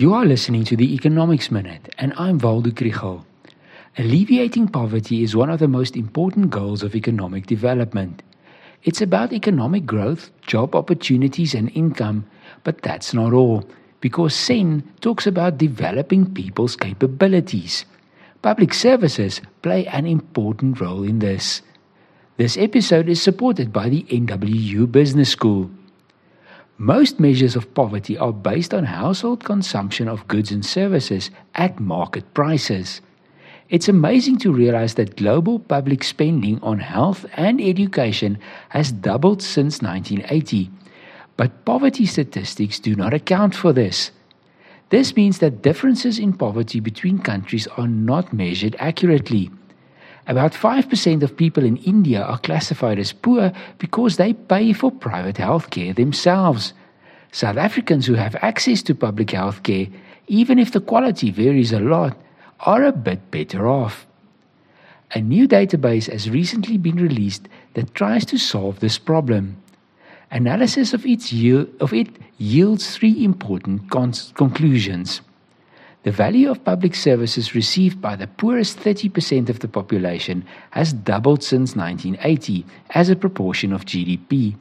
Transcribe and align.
You 0.00 0.14
are 0.14 0.24
listening 0.24 0.64
to 0.64 0.76
the 0.76 0.94
Economics 0.94 1.50
Minute, 1.50 1.94
and 1.98 2.14
I'm 2.16 2.38
Waldo 2.38 2.70
Krugell. 2.70 3.26
Alleviating 3.98 4.68
poverty 4.68 5.22
is 5.22 5.36
one 5.36 5.50
of 5.50 5.58
the 5.58 5.68
most 5.68 5.94
important 5.94 6.48
goals 6.48 6.82
of 6.82 6.94
economic 6.94 7.44
development. 7.44 8.22
It's 8.82 9.02
about 9.02 9.34
economic 9.34 9.84
growth, 9.84 10.30
job 10.46 10.74
opportunities, 10.74 11.52
and 11.52 11.70
income, 11.76 12.24
but 12.64 12.80
that's 12.80 13.12
not 13.12 13.34
all, 13.34 13.68
because 14.00 14.34
Sen 14.34 14.90
talks 15.02 15.26
about 15.26 15.58
developing 15.58 16.32
people's 16.32 16.76
capabilities. 16.76 17.84
Public 18.40 18.72
services 18.72 19.42
play 19.60 19.86
an 19.88 20.06
important 20.06 20.80
role 20.80 21.02
in 21.02 21.18
this. 21.18 21.60
This 22.38 22.56
episode 22.56 23.10
is 23.10 23.20
supported 23.20 23.70
by 23.70 23.90
the 23.90 24.04
NWU 24.04 24.90
Business 24.90 25.28
School. 25.28 25.70
Most 26.82 27.20
measures 27.20 27.56
of 27.56 27.74
poverty 27.74 28.16
are 28.16 28.32
based 28.32 28.72
on 28.72 28.84
household 28.86 29.44
consumption 29.44 30.08
of 30.08 30.26
goods 30.28 30.50
and 30.50 30.64
services 30.64 31.30
at 31.54 31.78
market 31.78 32.32
prices. 32.32 33.02
It's 33.68 33.86
amazing 33.86 34.38
to 34.38 34.50
realize 34.50 34.94
that 34.94 35.18
global 35.18 35.58
public 35.58 36.02
spending 36.02 36.58
on 36.62 36.78
health 36.78 37.26
and 37.34 37.60
education 37.60 38.38
has 38.70 38.92
doubled 38.92 39.42
since 39.42 39.82
1980. 39.82 40.70
But 41.36 41.66
poverty 41.66 42.06
statistics 42.06 42.80
do 42.80 42.96
not 42.96 43.12
account 43.12 43.54
for 43.54 43.74
this. 43.74 44.10
This 44.88 45.14
means 45.14 45.40
that 45.40 45.60
differences 45.60 46.18
in 46.18 46.32
poverty 46.32 46.80
between 46.80 47.18
countries 47.18 47.66
are 47.76 47.88
not 47.88 48.32
measured 48.32 48.74
accurately. 48.78 49.50
About 50.30 50.52
5% 50.52 51.24
of 51.24 51.36
people 51.36 51.64
in 51.64 51.76
India 51.78 52.22
are 52.22 52.38
classified 52.38 53.00
as 53.00 53.12
poor 53.12 53.50
because 53.78 54.16
they 54.16 54.32
pay 54.32 54.72
for 54.72 54.92
private 54.92 55.38
health 55.38 55.70
care 55.70 55.92
themselves. 55.92 56.72
South 57.32 57.56
Africans 57.56 58.06
who 58.06 58.14
have 58.14 58.36
access 58.36 58.80
to 58.84 58.94
public 58.94 59.32
health 59.32 59.64
care, 59.64 59.88
even 60.28 60.60
if 60.60 60.70
the 60.70 60.80
quality 60.80 61.32
varies 61.32 61.72
a 61.72 61.80
lot, 61.80 62.16
are 62.60 62.84
a 62.84 62.92
bit 62.92 63.32
better 63.32 63.66
off. 63.66 64.06
A 65.16 65.20
new 65.20 65.48
database 65.48 66.08
has 66.08 66.30
recently 66.30 66.78
been 66.78 67.02
released 67.02 67.48
that 67.74 67.96
tries 67.96 68.24
to 68.26 68.38
solve 68.38 68.78
this 68.78 68.98
problem. 68.98 69.60
Analysis 70.30 70.94
of, 70.94 71.04
its 71.04 71.32
yield, 71.32 71.68
of 71.80 71.92
it 71.92 72.08
yields 72.38 72.96
three 72.96 73.24
important 73.24 73.90
conclusions. 73.90 75.22
The 76.02 76.10
value 76.10 76.50
of 76.50 76.64
public 76.64 76.94
services 76.94 77.54
received 77.54 78.00
by 78.00 78.16
the 78.16 78.26
poorest 78.26 78.78
30% 78.78 79.50
of 79.50 79.58
the 79.58 79.68
population 79.68 80.46
has 80.70 80.94
doubled 80.94 81.42
since 81.42 81.76
1980 81.76 82.64
as 82.90 83.10
a 83.10 83.16
proportion 83.16 83.72
of 83.72 83.84
GDP. 83.84 84.56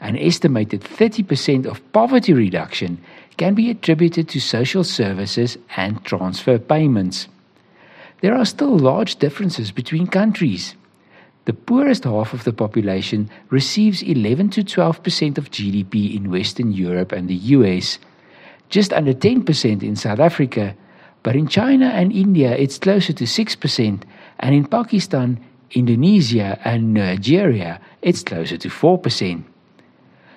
An 0.00 0.16
estimated 0.16 0.82
30% 0.82 1.66
of 1.66 1.92
poverty 1.92 2.32
reduction 2.32 3.02
can 3.36 3.54
be 3.54 3.68
attributed 3.68 4.28
to 4.28 4.40
social 4.40 4.84
services 4.84 5.58
and 5.76 6.04
transfer 6.04 6.58
payments. 6.58 7.26
There 8.20 8.36
are 8.36 8.44
still 8.44 8.78
large 8.78 9.16
differences 9.16 9.72
between 9.72 10.06
countries. 10.06 10.76
The 11.46 11.52
poorest 11.52 12.04
half 12.04 12.32
of 12.32 12.44
the 12.44 12.52
population 12.52 13.28
receives 13.48 14.02
11 14.02 14.50
to 14.50 14.62
12% 14.62 15.36
of 15.36 15.50
GDP 15.50 16.14
in 16.14 16.30
Western 16.30 16.70
Europe 16.70 17.10
and 17.10 17.28
the 17.28 17.42
US 17.56 17.98
just 18.70 18.92
under 18.92 19.12
10% 19.12 19.82
in 19.82 19.96
South 19.96 20.20
Africa, 20.20 20.74
but 21.22 21.36
in 21.36 21.46
China 21.46 21.86
and 21.86 22.12
India 22.12 22.56
it's 22.56 22.78
closer 22.78 23.12
to 23.12 23.24
6%, 23.24 24.02
and 24.38 24.54
in 24.54 24.64
Pakistan, 24.64 25.38
Indonesia, 25.72 26.58
and 26.64 26.94
Nigeria 26.94 27.80
it's 28.00 28.22
closer 28.22 28.56
to 28.56 28.68
4%. 28.68 29.44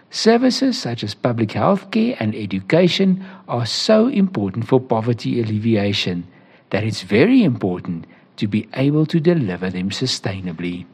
Services 0.09 0.78
such 0.78 1.04
as 1.04 1.16
public 1.16 1.54
health 1.54 1.89
care 1.89 2.16
and 2.20 2.36
education 2.36 3.26
are 3.48 3.66
so 3.66 4.08
important 4.08 4.67
for 4.67 4.80
poverty 4.80 5.42
alleviation 5.42 6.28
that 6.70 6.84
it's 6.84 7.02
very 7.02 7.44
important 7.44 8.06
to 8.38 8.48
be 8.48 8.67
able 8.73 9.06
to 9.06 9.20
deliver 9.20 9.70
them 9.70 9.89
sustainably. 9.89 10.86